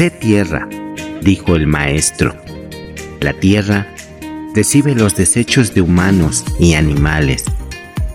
Sé 0.00 0.10
tierra, 0.10 0.66
dijo 1.20 1.56
el 1.56 1.66
maestro. 1.66 2.34
La 3.20 3.34
tierra 3.34 3.86
recibe 4.54 4.94
los 4.94 5.14
desechos 5.14 5.74
de 5.74 5.82
humanos 5.82 6.42
y 6.58 6.72
animales 6.72 7.44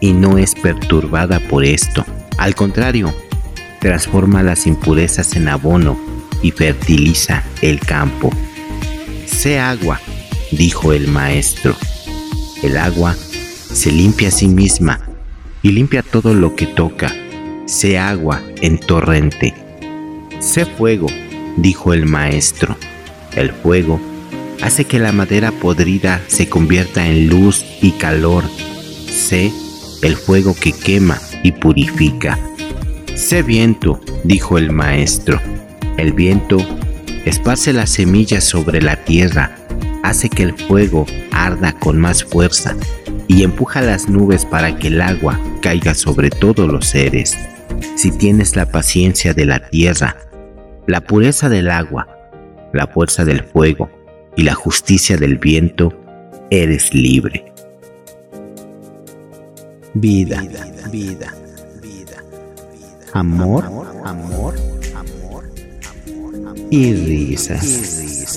y 0.01 0.13
no 0.13 0.39
es 0.39 0.55
perturbada 0.55 1.39
por 1.41 1.63
esto. 1.63 2.03
Al 2.39 2.55
contrario, 2.55 3.13
transforma 3.81 4.41
las 4.41 4.65
impurezas 4.65 5.35
en 5.35 5.47
abono 5.47 5.95
y 6.41 6.49
fertiliza 6.49 7.43
el 7.61 7.79
campo. 7.79 8.31
Sé 9.27 9.59
agua, 9.59 10.01
dijo 10.49 10.91
el 10.91 11.07
maestro. 11.07 11.75
El 12.63 12.77
agua 12.77 13.13
se 13.13 13.91
limpia 13.91 14.29
a 14.29 14.31
sí 14.31 14.47
misma 14.47 15.01
y 15.61 15.69
limpia 15.69 16.01
todo 16.01 16.33
lo 16.33 16.55
que 16.55 16.65
toca. 16.65 17.13
Sé 17.67 17.99
agua 17.99 18.41
en 18.61 18.79
torrente. 18.79 19.53
Sé 20.39 20.65
fuego, 20.65 21.05
dijo 21.57 21.93
el 21.93 22.05
maestro. 22.05 22.77
El 23.35 23.51
fuego 23.51 23.99
hace 24.61 24.85
que 24.85 24.99
la 24.99 25.11
madera 25.11 25.51
podrida 25.51 26.21
se 26.27 26.49
convierta 26.49 27.07
en 27.07 27.27
luz 27.27 27.65
y 27.81 27.91
calor. 27.91 28.43
Sé 29.09 29.51
el 30.01 30.15
fuego 30.15 30.55
que 30.55 30.71
quema 30.71 31.19
y 31.43 31.51
purifica. 31.51 32.39
Sé 33.15 33.43
viento, 33.43 33.99
dijo 34.23 34.57
el 34.57 34.71
maestro. 34.71 35.41
El 35.97 36.13
viento 36.13 36.57
esparce 37.25 37.73
las 37.73 37.89
semillas 37.89 38.43
sobre 38.43 38.81
la 38.81 39.03
tierra, 39.03 39.55
hace 40.03 40.29
que 40.29 40.43
el 40.43 40.53
fuego 40.53 41.05
arda 41.31 41.73
con 41.73 41.99
más 41.99 42.23
fuerza 42.23 42.75
y 43.27 43.43
empuja 43.43 43.81
las 43.81 44.09
nubes 44.09 44.45
para 44.45 44.77
que 44.77 44.87
el 44.87 45.01
agua 45.01 45.39
caiga 45.61 45.95
sobre 45.95 46.29
todos 46.29 46.71
los 46.71 46.87
seres. 46.87 47.37
Si 47.95 48.11
tienes 48.11 48.55
la 48.55 48.67
paciencia 48.67 49.33
de 49.33 49.45
la 49.45 49.69
tierra, 49.69 50.17
la 50.87 51.01
pureza 51.01 51.49
del 51.49 51.69
agua, 51.69 52.07
la 52.73 52.87
fuerza 52.87 53.25
del 53.25 53.43
fuego 53.43 53.89
y 54.35 54.43
la 54.43 54.53
justicia 54.53 55.17
del 55.17 55.37
viento, 55.37 55.93
eres 56.49 56.93
libre. 56.93 57.51
Vida, 59.93 60.41
vida, 60.41 60.89
vida, 60.91 61.33
vida, 61.81 62.23
amor, 63.13 63.65
amor, 63.65 63.87
amor, 64.03 64.55
amor, 64.95 65.43
y 66.69 66.93
risas. 66.93 68.34